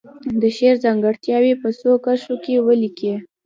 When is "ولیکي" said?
2.67-3.13